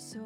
[0.00, 0.22] soul,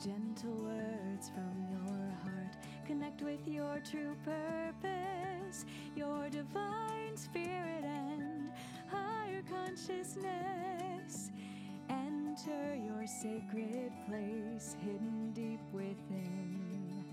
[0.00, 2.54] gentle words from your heart.
[2.86, 5.64] Connect with your true purpose,
[5.96, 8.52] your divine spirit and
[8.86, 11.30] higher consciousness.
[11.90, 17.04] Enter your sacred place hidden deep within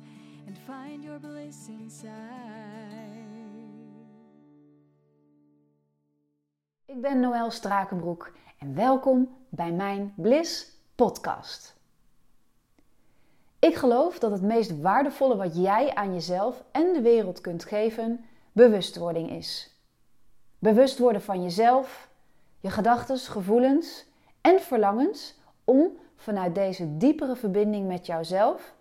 [0.46, 2.14] and find your bliss inside.
[6.86, 11.75] Ik ben Noël Strakenbroek en welkom bij mijn Bliss podcast.
[13.66, 18.26] Ik geloof dat het meest waardevolle wat jij aan jezelf en de wereld kunt geven,
[18.52, 19.76] bewustwording is.
[20.60, 22.10] Bewust worden van jezelf,
[22.60, 24.06] je gedachten, gevoelens
[24.42, 28.76] en verlangens om vanuit deze diepere verbinding met jouzelf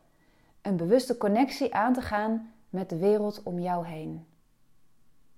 [0.62, 4.27] een bewuste connectie aan te gaan met de wereld om jou heen.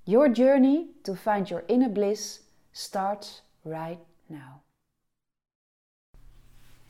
[0.03, 2.41] Your journey to find your inner bliss
[2.71, 4.66] starts right now.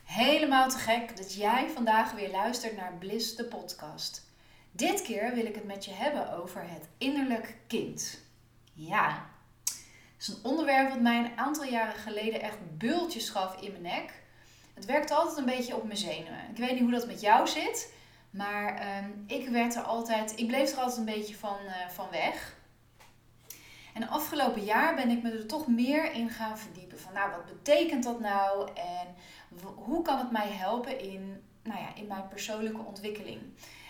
[0.07, 4.23] Helemaal te gek dat jij vandaag weer luistert naar Bliss de podcast.
[4.71, 8.21] Dit keer wil ik het met je hebben over het innerlijk kind.
[8.73, 9.27] Ja,
[9.65, 9.75] het
[10.19, 14.12] is een onderwerp wat mij een aantal jaren geleden echt bultjes gaf in mijn nek.
[14.75, 16.51] Het werkte altijd een beetje op mijn zenuwen.
[16.51, 17.93] Ik weet niet hoe dat met jou zit,
[18.31, 22.11] maar ehm, ik werd er altijd, ik bleef er altijd een beetje van, uh, van
[22.11, 22.57] weg.
[23.97, 27.00] En afgelopen jaar ben ik me er toch meer in gaan verdiepen.
[27.00, 28.70] Van nou, wat betekent dat nou?
[28.75, 29.14] En
[29.75, 33.41] hoe kan het mij helpen in, nou ja, in mijn persoonlijke ontwikkeling?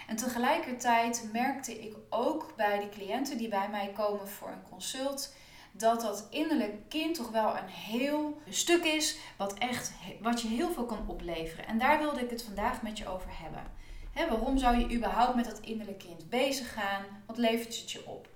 [0.06, 5.34] En tegelijkertijd merkte ik ook bij de cliënten die bij mij komen voor een consult
[5.72, 10.70] dat dat innerlijk kind toch wel een heel stuk is wat, echt, wat je heel
[10.70, 11.66] veel kan opleveren.
[11.66, 13.62] En daar wilde ik het vandaag met je over hebben.
[14.28, 17.02] waarom zou je überhaupt met dat innerlijk kind bezig gaan?
[17.26, 18.34] Wat levert het je op?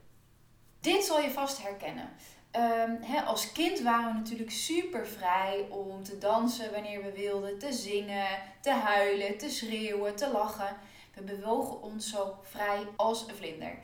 [0.81, 2.09] Dit zal je vast herkennen.
[2.57, 7.73] Um, als kind waren we natuurlijk super vrij om te dansen wanneer we wilden, te
[7.73, 8.27] zingen,
[8.61, 10.77] te huilen, te schreeuwen, te lachen.
[11.15, 13.79] We bewogen ons zo vrij als een vlinder.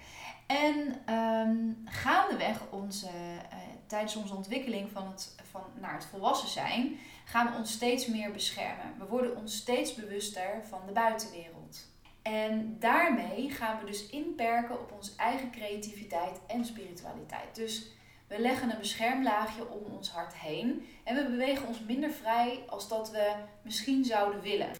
[0.46, 3.56] En um, gaandeweg onze, uh,
[3.86, 8.32] tijdens onze ontwikkeling van het, van, naar het volwassen zijn, gaan we ons steeds meer
[8.32, 8.94] beschermen.
[8.98, 11.94] We worden ons steeds bewuster van de buitenwereld.
[12.26, 17.54] En daarmee gaan we dus inperken op onze eigen creativiteit en spiritualiteit.
[17.54, 17.86] Dus
[18.26, 22.88] we leggen een beschermlaagje om ons hart heen en we bewegen ons minder vrij als
[22.88, 24.70] dat we misschien zouden willen.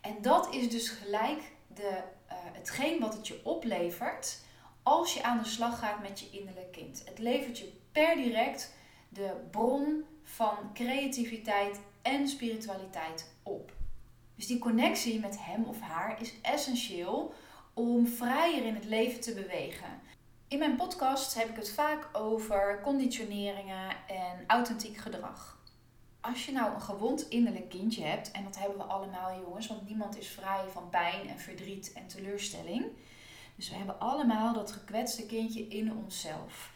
[0.00, 1.42] En dat is dus gelijk
[1.74, 4.38] de, uh, hetgeen wat het je oplevert
[4.82, 7.02] als je aan de slag gaat met je innerlijk kind.
[7.04, 8.74] Het levert je per direct
[9.08, 13.78] de bron van creativiteit en spiritualiteit op.
[14.40, 17.34] Dus die connectie met hem of haar is essentieel
[17.74, 20.00] om vrijer in het leven te bewegen.
[20.48, 25.58] In mijn podcast heb ik het vaak over conditioneringen en authentiek gedrag.
[26.20, 29.88] Als je nou een gewond innerlijk kindje hebt, en dat hebben we allemaal jongens, want
[29.88, 32.84] niemand is vrij van pijn en verdriet en teleurstelling.
[33.56, 36.72] Dus we hebben allemaal dat gekwetste kindje in onszelf.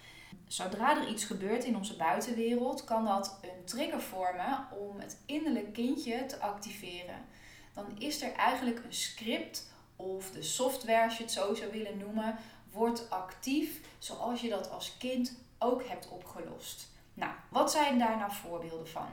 [0.47, 5.73] Zodra er iets gebeurt in onze buitenwereld, kan dat een trigger vormen om het innerlijk
[5.73, 7.34] kindje te activeren
[7.75, 11.99] dan is er eigenlijk een script of de software, als je het zo zou willen
[11.99, 12.39] noemen,
[12.73, 16.93] wordt actief zoals je dat als kind ook hebt opgelost.
[17.15, 19.07] Nou, wat zijn daar nou voorbeelden van?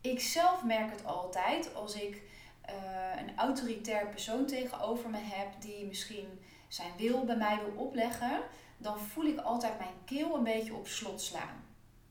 [0.00, 2.22] Ik zelf merk het altijd als ik
[2.68, 8.40] uh, een autoritair persoon tegenover me heb die misschien zijn wil bij mij wil opleggen,
[8.76, 11.64] dan voel ik altijd mijn keel een beetje op slot slaan.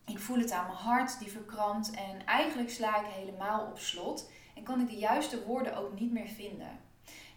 [0.06, 4.30] Ik voel het aan mijn hart die verkrampt en eigenlijk sla ik helemaal op slot
[4.60, 6.80] en kan ik de juiste woorden ook niet meer vinden.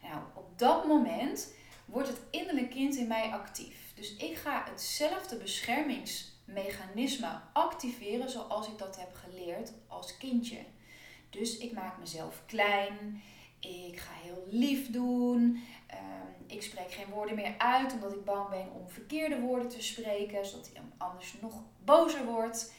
[0.02, 3.92] Nou, op dat moment wordt het innerlijk kind in mij actief.
[3.94, 10.58] Dus ik ga hetzelfde beschermingsmechanisme activeren zoals ik dat heb geleerd als kindje.
[11.30, 13.22] Dus ik maak mezelf klein.
[13.60, 15.62] Ik ga heel lief doen.
[15.86, 19.82] Ehm, ik spreek geen woorden meer uit omdat ik bang ben om verkeerde woorden te
[19.82, 22.72] spreken, zodat hij anders nog bozer wordt.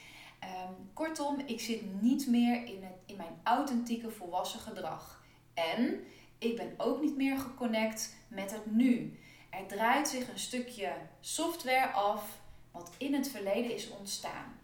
[0.44, 5.24] Ehm, kortom, ik zit niet meer in, het, in mijn authentieke volwassen gedrag.
[5.54, 6.04] En
[6.38, 9.20] ik ben ook niet meer geconnect met het nu.
[9.50, 12.40] Er draait zich een stukje software af
[12.72, 14.60] wat in het verleden is ontstaan.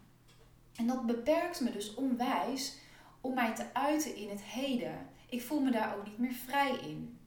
[0.76, 2.76] En dat beperkt me dus onwijs
[3.20, 5.08] om mij te uiten in het heden.
[5.28, 7.18] Ik voel me daar ook niet meer vrij in.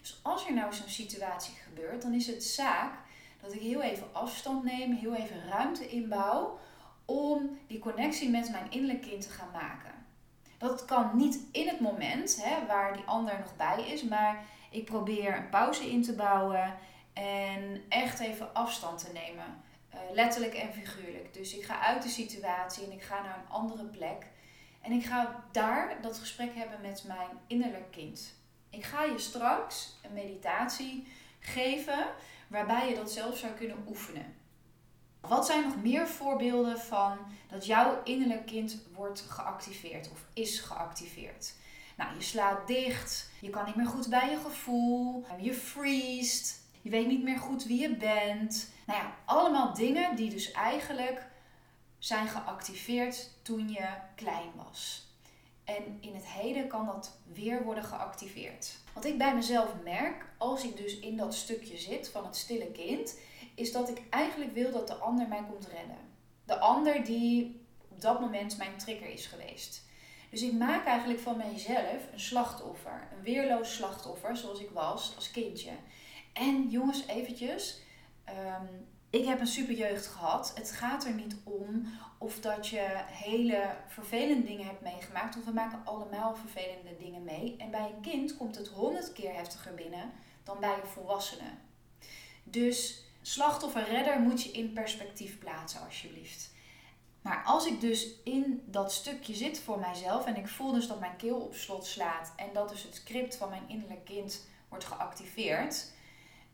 [0.00, 2.98] Dus als er nou zo'n situatie gebeurt, dan is het zaak
[3.40, 6.58] dat ik heel even afstand neem, heel even ruimte inbouw
[7.10, 9.92] om die connectie met mijn innerlijk kind te gaan maken.
[10.58, 14.84] Dat kan niet in het moment hè, waar die ander nog bij is, maar ik
[14.84, 16.74] probeer een pauze in te bouwen
[17.12, 19.62] en echt even afstand te nemen.
[19.94, 21.34] Uh, letterlijk en figuurlijk.
[21.34, 24.26] Dus ik ga uit de situatie en ik ga naar een andere plek.
[24.80, 28.34] En ik ga daar dat gesprek hebben met mijn innerlijk kind.
[28.70, 31.06] Ik ga je straks een meditatie
[31.38, 32.06] geven
[32.48, 34.39] waarbij je dat zelf zou kunnen oefenen.
[35.20, 37.18] Wat zijn nog meer voorbeelden van
[37.48, 41.54] dat jouw innerlijk kind wordt geactiveerd of is geactiveerd?
[41.96, 46.90] Nou, je slaat dicht, je kan niet meer goed bij je gevoel, je freest, je
[46.90, 48.72] weet niet meer goed wie je bent.
[48.86, 51.26] Nou ja, allemaal dingen die dus eigenlijk
[51.98, 55.08] zijn geactiveerd toen je klein was.
[55.64, 58.78] En in het heden kan dat weer worden geactiveerd.
[58.92, 62.70] Wat ik bij mezelf merk, als ik dus in dat stukje zit van het stille
[62.70, 63.18] kind,
[63.60, 65.98] is dat ik eigenlijk wil dat de ander mij komt redden.
[66.44, 69.88] De ander die op dat moment mijn trigger is geweest.
[70.30, 73.08] Dus ik maak eigenlijk van mijzelf een slachtoffer.
[73.16, 75.70] Een weerloos slachtoffer, zoals ik was als kindje.
[76.32, 77.80] En jongens, eventjes.
[78.24, 78.66] Ehm,
[79.10, 80.52] ik heb een super jeugd gehad.
[80.54, 81.86] Het gaat er niet om
[82.18, 85.34] of dat je hele vervelende dingen hebt meegemaakt.
[85.34, 87.56] Want we maken allemaal vervelende dingen mee.
[87.58, 90.12] En bij een kind komt het honderd keer heftiger binnen
[90.44, 91.50] dan bij een volwassene.
[92.44, 96.50] Dus slachtoffer redder moet je in perspectief plaatsen alsjeblieft.
[97.22, 101.00] Maar als ik dus in dat stukje zit voor mijzelf en ik voel dus dat
[101.00, 104.84] mijn keel op slot slaat en dat dus het script van mijn innerlijk kind wordt
[104.84, 105.90] geactiveerd,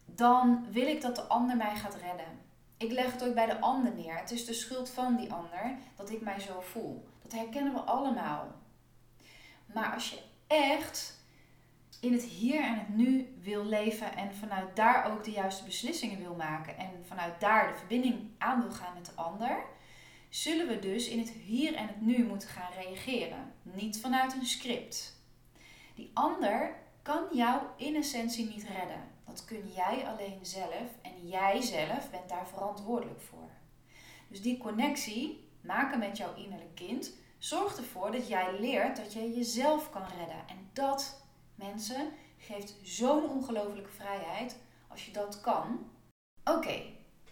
[0.04, 2.40] dan wil ik dat de ander mij gaat redden.
[2.76, 4.18] Ik leg het ook bij de ander neer.
[4.18, 7.08] Het is de schuld van die ander dat ik mij zo voel.
[7.22, 8.52] Dat herkennen we allemaal.
[9.74, 11.20] Maar als je echt
[12.00, 16.18] in het hier en het nu wil leven en vanuit daar ook de juiste beslissingen
[16.18, 19.64] wil maken en vanuit daar de verbinding aan wil gaan met de ander,
[20.28, 23.52] zullen we dus in het hier en het nu moeten gaan reageren.
[23.62, 25.20] Niet vanuit een script.
[25.94, 29.14] Die ander kan jou in essentie niet redden.
[29.24, 33.50] Dat kun jij alleen zelf en jij zelf bent daar verantwoordelijk voor.
[34.28, 39.34] Dus die connectie maken met jouw innerlijk kind zorgt ervoor dat jij leert dat je
[39.34, 40.48] jezelf kan redden.
[40.48, 41.25] En dat,
[41.56, 44.56] mensen, geeft zo'n ongelofelijke vrijheid
[44.88, 45.90] als je dat kan.
[46.44, 46.82] Oké,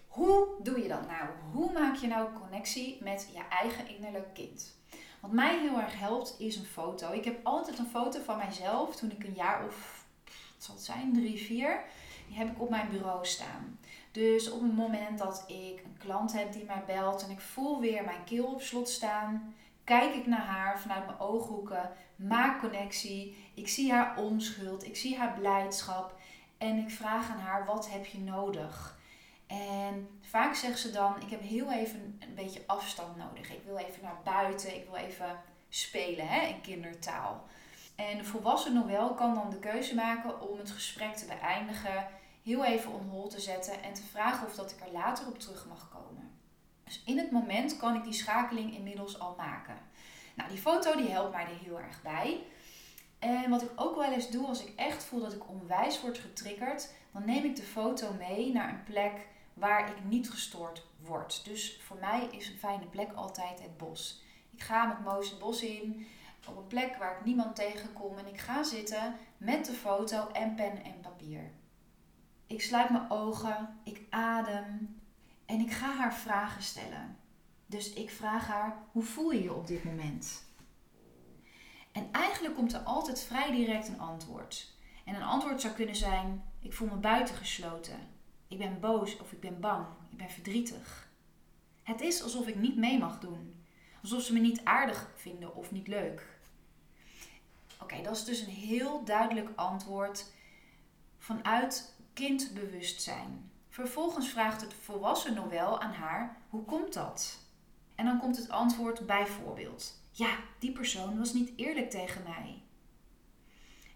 [0.07, 1.29] hoe doe je dat nou?
[1.53, 4.79] Hoe maak je nou connectie met je eigen innerlijk kind?
[5.21, 7.13] Wat mij heel erg helpt is een foto.
[7.13, 10.85] Ik heb altijd een foto van mijzelf toen ik een jaar of, wat zal het
[10.85, 11.85] zijn, drie, vier.
[12.29, 13.79] Die heb ik op mijn bureau staan.
[14.13, 17.81] Dus op het moment dat ik een klant heb die mij belt en ik voel
[17.81, 19.55] weer mijn keel op slot staan,
[19.85, 23.44] kijk ik naar haar vanuit mijn ooghoeken, maak connectie.
[23.55, 26.19] Ik zie haar onschuld, ik zie haar blijdschap
[26.59, 28.99] en ik vraag aan haar: wat heb je nodig?
[29.47, 33.51] En vaak zegt ze dan: Ik heb heel even een beetje afstand nodig.
[33.51, 37.45] Ik wil even naar buiten, ik wil even spelen hè, in kindertaal.
[37.95, 42.07] En de volwassen Noël kan dan de keuze maken om het gesprek te beëindigen,
[42.43, 45.39] heel even on hold te zetten en te vragen of dat ik er later op
[45.39, 46.31] terug mag komen.
[46.85, 49.77] Dus in het moment kan ik die schakeling inmiddels al maken.
[50.35, 52.41] Nou, die foto die helpt mij er heel erg bij.
[53.25, 56.19] En wat ik ook wel eens doe als ik echt voel dat ik onwijs word
[56.19, 61.45] getriggerd, dan neem ik de foto mee naar een plek waar ik niet gestoord word.
[61.45, 64.23] Dus voor mij is een fijne plek altijd het bos.
[64.51, 66.07] Ik ga met Moos het bos in,
[66.49, 70.55] op een plek waar ik niemand tegenkom en ik ga zitten met de foto en
[70.55, 71.51] pen en papier.
[72.47, 75.01] Ik sluit mijn ogen, ik adem
[75.47, 77.17] en ik ga haar vragen stellen.
[77.67, 80.44] Dus ik vraag haar: hoe voel je je op dit moment?
[81.95, 84.73] En eigenlijk komt er altijd vrij direct een antwoord.
[85.05, 87.99] En een antwoord zou kunnen zijn: ik voel me buitengesloten.
[88.49, 89.87] Ik ben boos of ik ben bang.
[90.11, 91.09] Ik ben verdrietig.
[91.83, 93.65] Het is alsof ik niet mee mag doen.
[94.03, 96.27] Alsof ze me niet aardig vinden of niet leuk.
[97.81, 100.33] Oké, dat is dus een heel duidelijk antwoord
[101.19, 103.51] vanuit kindbewustzijn.
[103.69, 107.39] Vervolgens vraagt het volwassen Noël aan haar: hoe komt dat?
[107.95, 112.63] En dan komt het antwoord bijvoorbeeld: ja, die persoon was niet eerlijk tegen mij.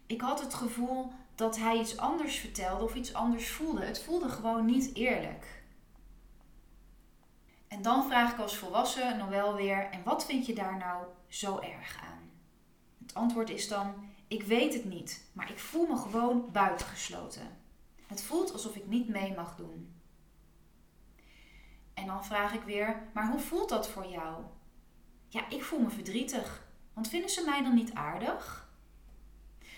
[0.06, 3.84] Ik had het gevoel dat hij iets anders vertelde of iets anders voelde.
[3.84, 5.62] Het voelde gewoon niet eerlijk.
[7.68, 11.58] En dan vraag ik als volwassen Noël weer: en wat vind je daar nou zo
[11.58, 12.30] erg aan?
[12.98, 13.94] Het antwoord is dan:
[14.28, 17.56] ik weet het niet, maar ik voel me gewoon buitengesloten.
[18.06, 19.94] Het voelt alsof ik niet mee mag doen.
[21.94, 24.44] En dan vraag ik weer: maar hoe voelt dat voor jou?
[25.28, 26.66] Ja, ik voel me verdrietig.
[26.92, 28.68] Want vinden ze mij dan niet aardig?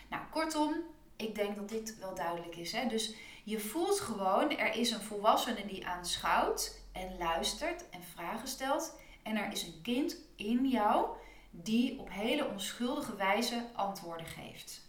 [0.09, 0.75] Nou, kortom,
[1.17, 2.73] ik denk dat dit wel duidelijk is.
[2.73, 2.87] Hè?
[2.87, 3.15] Dus
[3.45, 8.95] je voelt gewoon, er is een volwassene die aanschouwt en luistert en vragen stelt.
[9.23, 11.17] En er is een kind in jou
[11.51, 14.81] die op hele onschuldige wijze antwoorden geeft.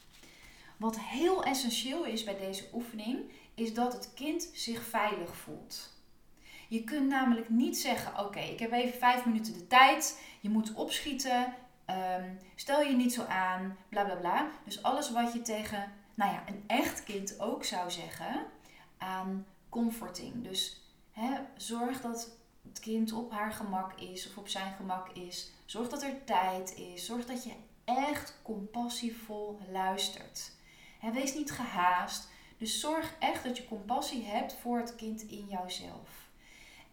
[0.78, 6.01] Wat heel essentieel is bij deze oefening, is dat het kind zich veilig voelt.
[6.72, 10.74] Je kunt namelijk niet zeggen: Oké, ik heb even vijf minuten de tijd, je moet
[10.74, 11.54] opschieten,
[11.90, 14.50] um, stel je niet zo aan, bla bla bla.
[14.64, 18.46] Dus alles wat je tegen nou ja, een echt kind ook zou zeggen
[18.98, 20.44] aan comforting.
[20.44, 22.38] Dus hè, zorg dat
[22.68, 25.52] het kind op haar gemak is of op zijn gemak is.
[25.66, 27.06] Zorg dat er tijd is.
[27.06, 30.52] Zorg dat je echt compassievol luistert.
[31.14, 32.30] Wees niet gehaast.
[32.58, 36.21] Dus zorg echt dat je compassie hebt voor het kind in jouzelf.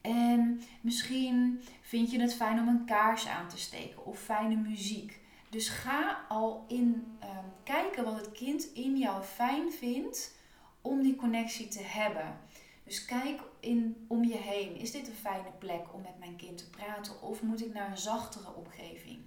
[0.00, 5.20] En misschien vind je het fijn om een kaars aan te steken of fijne muziek.
[5.50, 10.36] Dus ga al in ehm, kijken wat het kind in jou fijn vindt
[10.80, 12.38] om die connectie te hebben.
[12.84, 14.76] Dus kijk in, om je heen.
[14.76, 17.90] Is dit een fijne plek om met mijn kind te praten of moet ik naar
[17.90, 19.20] een zachtere omgeving?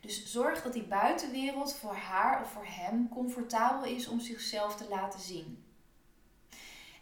[0.00, 4.88] Dus zorg dat die buitenwereld voor haar of voor hem comfortabel is om zichzelf te
[4.88, 5.64] laten zien.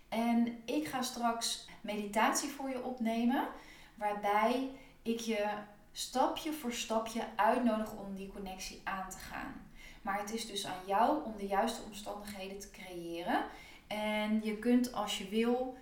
[0.08, 3.48] En ik ga straks meditatie voor je opnemen,
[3.94, 4.70] waarbij
[5.02, 5.48] ik je
[5.92, 9.66] stapje voor stapje uitnodig om die connectie aan te gaan.
[10.02, 13.44] Maar het is dus aan jou om de juiste omstandigheden te creëren.
[13.86, 15.76] En je kunt als je wil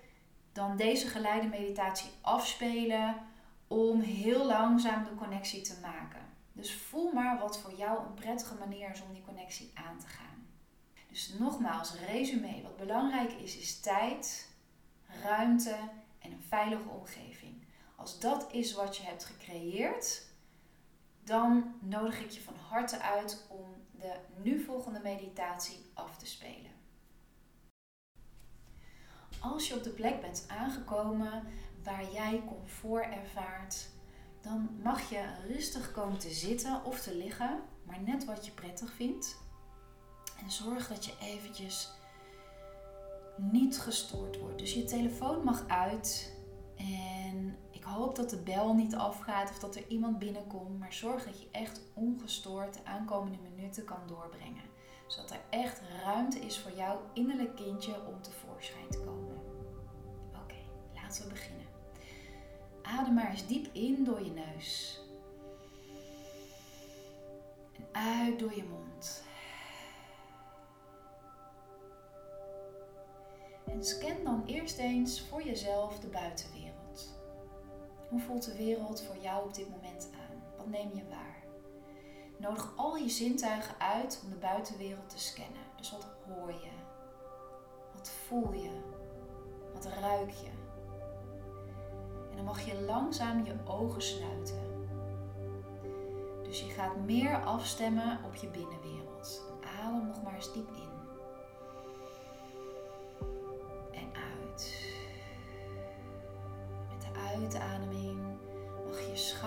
[0.53, 3.17] dan deze geleide meditatie afspelen
[3.67, 6.21] om heel langzaam de connectie te maken.
[6.53, 10.07] Dus voel maar wat voor jou een prettige manier is om die connectie aan te
[10.07, 10.47] gaan.
[11.09, 12.63] Dus nogmaals, resume.
[12.63, 14.51] Wat belangrijk is, is tijd,
[15.23, 15.77] ruimte
[16.19, 17.65] en een veilige omgeving.
[17.97, 20.27] Als dat is wat je hebt gecreëerd,
[21.25, 26.71] dan nodig ik je van harte uit om de nu volgende meditatie af te spelen.
[29.41, 31.43] Als je op de plek bent aangekomen
[31.85, 33.89] waar jij comfort ervaart,
[34.41, 38.93] dan mag je rustig komen te zitten of te liggen, maar net wat je prettig
[38.93, 39.37] vindt.
[40.41, 41.91] En zorg dat je eventjes
[43.37, 44.59] niet gestoord wordt.
[44.59, 46.37] Dus je telefoon mag uit
[46.77, 51.25] en ik hoop dat de bel niet afgaat of dat er iemand binnenkomt, maar zorg
[51.25, 54.65] dat je echt ongestoord de aankomende minuten kan doorbrengen.
[55.07, 59.37] Zodat er echt ruimte is voor jouw innerlijk kindje om tevoorschijn te komen.
[60.43, 60.57] Oké,
[60.95, 61.67] laten we beginnen.
[62.83, 65.01] Adem maar eens diep in door je neus.
[67.73, 69.25] En uit door je mond.
[73.77, 77.19] En scan dan eerst eens voor jezelf de buitenwereld.
[78.09, 80.43] Hoe voelt de wereld voor jou op dit moment aan?
[80.57, 81.43] Wat neem je waar?
[82.39, 85.63] Nodig al je zintuigen uit om de buitenwereld te scannen.
[85.77, 86.71] Dus wat hoor je?
[87.95, 88.71] Wat voel je?
[89.73, 90.51] Wat ruik je?
[92.31, 94.89] En dan mag je langzaam je ogen sluiten.
[96.43, 99.43] Dus je gaat meer afstemmen op je binnenwereld.
[99.81, 100.86] Adem nog maar eens diep in.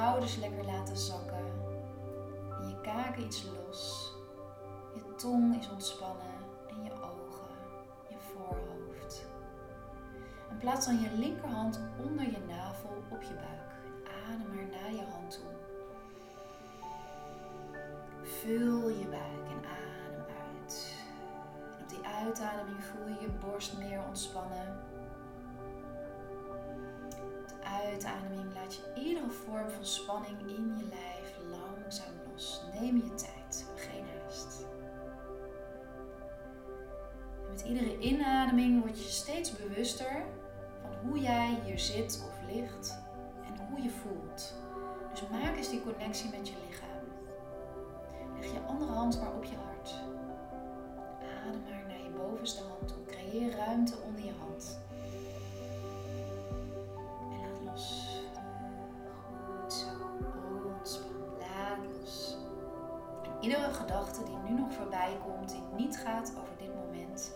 [0.10, 1.46] Schouders lekker laten zakken.
[2.60, 4.12] En je kaken iets los.
[4.94, 6.36] Je tong is ontspannen.
[6.68, 7.56] En je ogen.
[8.08, 9.26] Je voorhoofd.
[10.50, 13.72] En plaats dan je linkerhand onder je navel op je buik.
[14.28, 15.52] Adem maar naar je hand toe.
[18.22, 20.94] Vul je buik en adem uit.
[21.82, 24.89] Op die uitademing voel je je borst meer ontspannen.
[27.78, 32.62] Uitademing laat je iedere vorm van spanning in je lijf langzaam los.
[32.80, 34.66] Neem je tijd, geen haast.
[37.50, 40.26] Met iedere inademing word je steeds bewuster
[40.82, 43.00] van hoe jij hier zit of ligt
[43.46, 44.54] en hoe je voelt.
[45.12, 47.04] Dus maak eens die connectie met je lichaam.
[48.40, 49.94] Leg je andere hand maar op je hart.
[51.48, 53.06] Adem maar naar je bovenste hand toe.
[53.06, 54.80] Creëer ruimte onder je hand.
[63.70, 67.34] Iedere gedachte die nu nog voorbij komt, die niet gaat over dit moment,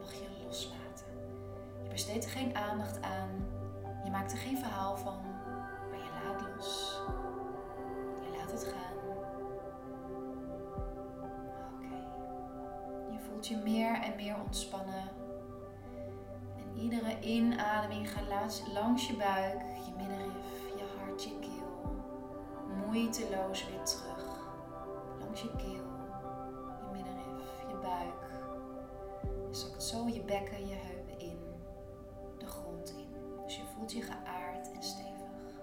[0.00, 1.06] mag je loslaten.
[1.82, 3.28] Je besteedt er geen aandacht aan.
[4.04, 5.18] Je maakt er geen verhaal van.
[5.90, 7.00] Maar je laat los.
[8.22, 8.96] Je laat het gaan.
[11.74, 11.96] Oké.
[13.12, 15.08] Je voelt je meer en meer ontspannen.
[16.56, 18.28] En iedere inademing gaat
[18.72, 22.02] langs, je buik, je middenrif, je hart, je keel.
[22.86, 24.39] Moeiteloos weer terug.
[25.40, 28.30] Je keel, je middenrif, je buik.
[29.48, 31.38] Je zakt zo je bekken, je heupen in.
[32.38, 33.14] De grond in.
[33.44, 35.62] Dus je voelt je geaard en stevig.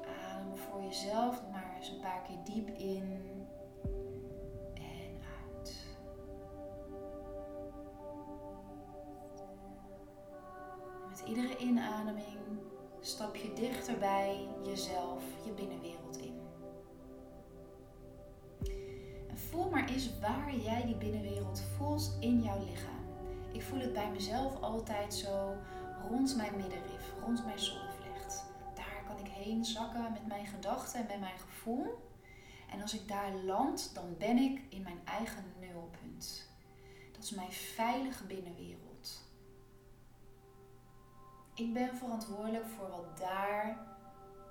[0.00, 3.46] Adem voor jezelf maar eens een paar keer diep in
[4.74, 5.86] en uit.
[11.08, 12.43] Met iedere inademing
[13.06, 16.34] stap je dichter bij jezelf, je binnenwereld in.
[19.54, 23.04] voel maar eens waar jij die binnenwereld voelt in jouw lichaam.
[23.52, 25.56] Ik voel het bij mezelf altijd zo
[26.08, 28.44] rond mijn middenrif, rond mijn zonnevlecht.
[28.74, 31.86] Daar kan ik heen zakken met mijn gedachten en met mijn gevoel.
[32.70, 36.48] En als ik daar land, dan ben ik in mijn eigen nulpunt.
[37.12, 38.93] Dat is mijn veilige binnenwereld.
[41.54, 43.86] Ik ben verantwoordelijk voor wat daar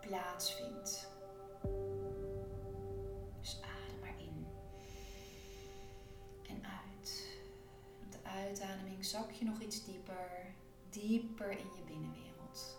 [0.02, 1.10] plaatsvindt.
[3.40, 4.48] Dus adem maar in
[6.50, 7.38] en uit.
[8.00, 10.56] Met de uitademing zak je nog iets dieper,
[10.90, 12.78] dieper in je binnenwereld.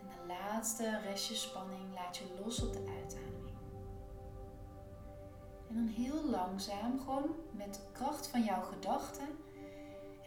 [0.00, 3.56] En de laatste restje spanning laat je los op de uitademing.
[5.68, 9.28] En dan heel langzaam, gewoon met kracht van jouw gedachten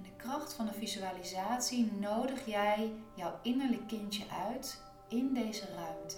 [0.03, 6.17] de kracht van de visualisatie, nodig jij jouw innerlijk kindje uit in deze ruimte.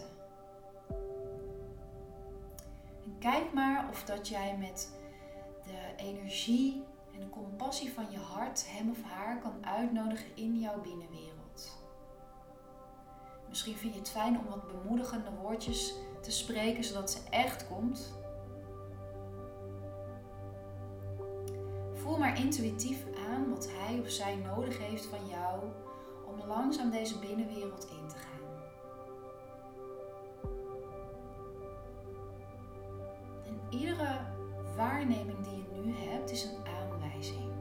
[3.20, 4.92] Kijk maar of dat jij met
[5.64, 10.82] de energie en de compassie van je hart hem of haar kan uitnodigen in jouw
[10.82, 11.84] binnenwereld.
[13.50, 18.14] Misschien vind je het fijn om wat bemoedigende woordjes te spreken zodat ze echt komt.
[21.94, 23.06] Voel maar intuïtief
[23.50, 25.60] wat hij of zij nodig heeft van jou
[26.26, 28.34] om langzaam deze binnenwereld in te gaan.
[33.46, 34.20] En iedere
[34.76, 37.52] waarneming die je nu hebt is een aanwijzing.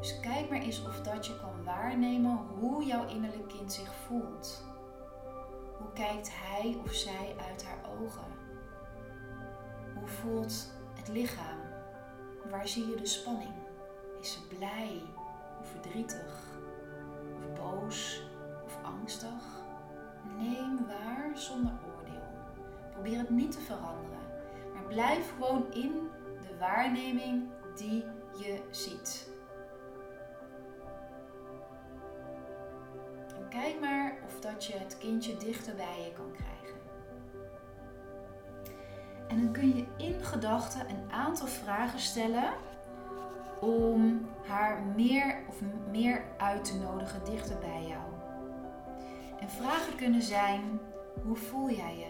[0.00, 4.64] Dus kijk maar eens of dat je kan waarnemen hoe jouw innerlijk kind zich voelt.
[5.78, 8.38] Hoe kijkt hij of zij uit haar ogen?
[9.98, 11.58] Hoe voelt het lichaam?
[12.50, 13.59] Waar zie je de spanning?
[14.20, 15.02] Is ze blij
[15.60, 16.58] of verdrietig?
[17.36, 18.22] Of boos
[18.64, 19.42] of angstig?
[20.38, 22.28] Neem waar zonder oordeel.
[22.92, 24.18] Probeer het niet te veranderen.
[24.74, 28.04] Maar blijf gewoon in de waarneming die
[28.38, 29.30] je ziet.
[33.36, 36.80] En kijk maar of dat je het kindje dichter bij je kan krijgen.
[39.28, 42.52] En dan kun je in gedachten een aantal vragen stellen
[43.60, 48.02] om haar meer of meer uit te nodigen dichter bij jou.
[49.40, 50.80] En vragen kunnen zijn:
[51.22, 52.08] hoe voel jij je?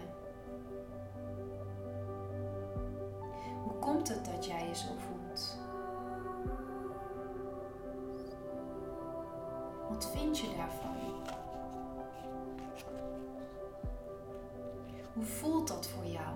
[3.62, 5.58] Hoe komt het dat jij je zo voelt?
[9.88, 10.96] Wat vind je daarvan?
[15.12, 16.34] Hoe voelt dat voor jou?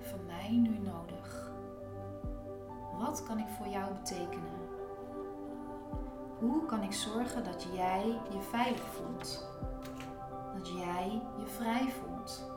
[0.00, 1.52] Van mij nu nodig?
[2.98, 4.52] Wat kan ik voor jou betekenen?
[6.38, 9.48] Hoe kan ik zorgen dat jij je veilig voelt?
[10.54, 12.50] Dat jij je vrij voelt?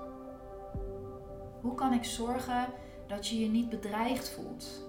[1.61, 2.65] Hoe kan ik zorgen
[3.07, 4.85] dat je je niet bedreigd voelt?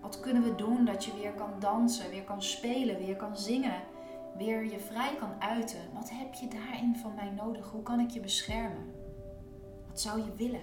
[0.00, 3.82] Wat kunnen we doen dat je weer kan dansen, weer kan spelen, weer kan zingen,
[4.36, 5.80] weer je vrij kan uiten?
[5.92, 7.70] Wat heb je daarin van mij nodig?
[7.70, 9.03] Hoe kan ik je beschermen?
[9.94, 10.62] Wat zou je willen?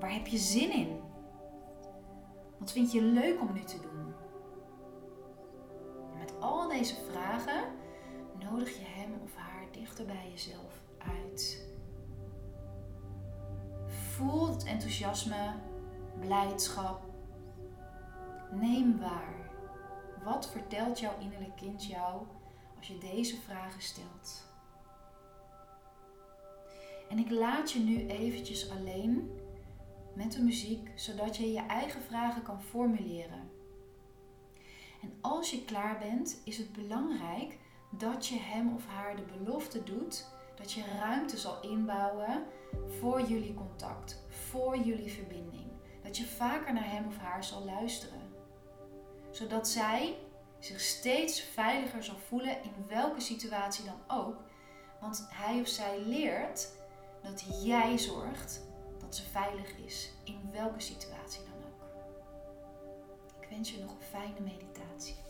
[0.00, 1.00] Waar heb je zin in?
[2.58, 4.14] Wat vind je leuk om nu te doen?
[6.12, 7.64] En met al deze vragen
[8.50, 11.66] nodig je hem of haar dichter bij jezelf uit.
[13.86, 15.54] Voel het enthousiasme,
[16.20, 17.00] blijdschap.
[18.50, 19.50] Neem waar.
[20.24, 22.26] Wat vertelt jouw innerlijk kind jou
[22.78, 24.45] als je deze vragen stelt?
[27.16, 29.30] En ik laat je nu eventjes alleen
[30.14, 33.50] met de muziek, zodat je je eigen vragen kan formuleren.
[35.02, 37.58] En als je klaar bent, is het belangrijk
[37.90, 40.26] dat je hem of haar de belofte doet
[40.56, 42.44] dat je ruimte zal inbouwen
[42.98, 45.66] voor jullie contact, voor jullie verbinding.
[46.02, 48.20] Dat je vaker naar hem of haar zal luisteren.
[49.30, 50.16] Zodat zij
[50.58, 54.36] zich steeds veiliger zal voelen in welke situatie dan ook.
[55.00, 56.74] Want hij of zij leert
[57.26, 58.62] dat jij zorgt
[58.98, 61.88] dat ze veilig is in welke situatie dan ook.
[63.40, 65.25] Ik wens je nog een fijne meditatie.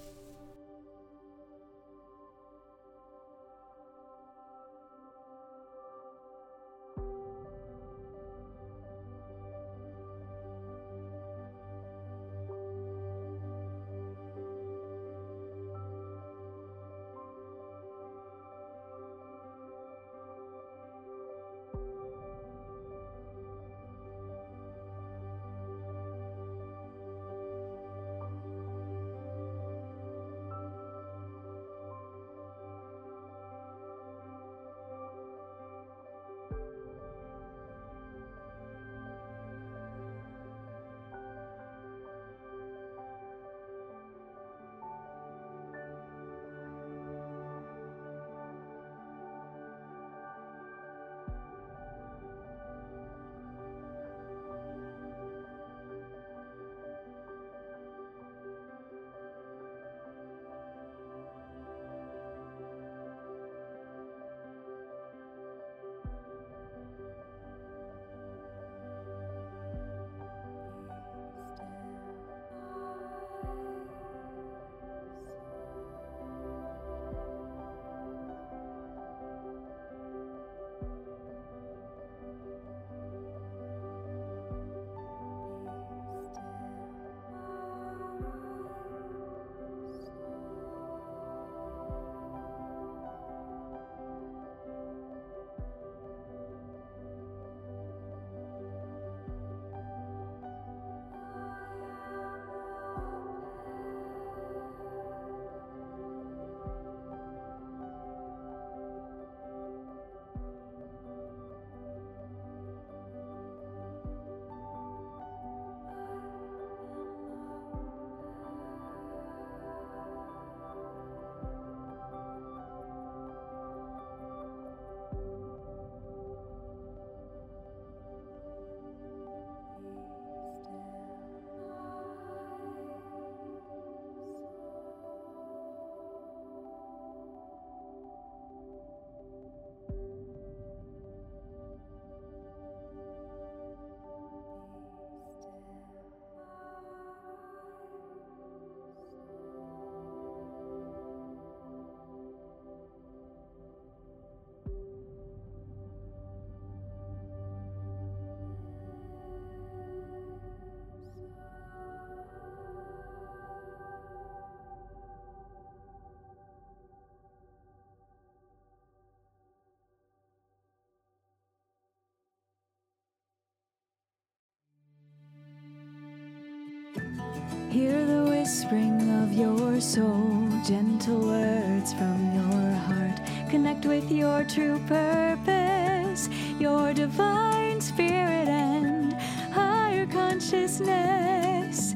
[179.37, 183.21] Your soul, gentle words from your heart.
[183.51, 189.13] Connect with your true purpose, your divine spirit and
[189.53, 191.95] higher consciousness.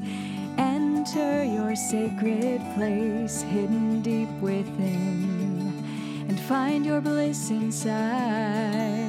[0.59, 5.73] Enter your sacred place hidden deep within
[6.29, 9.00] and find your bliss inside.